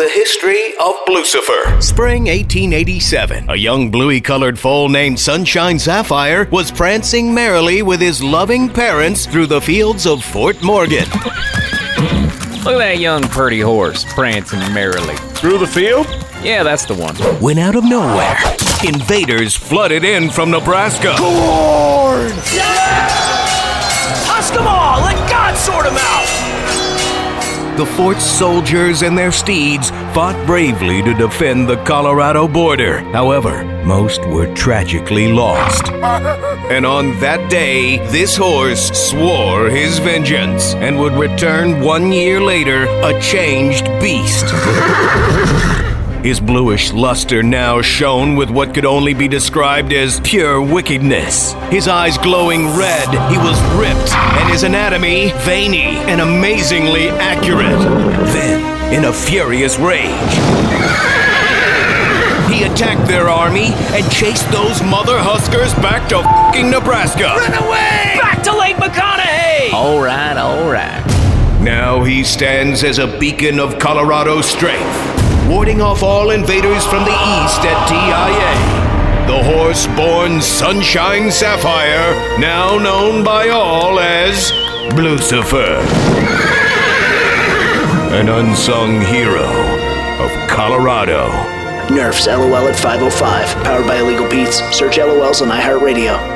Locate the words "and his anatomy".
54.14-55.32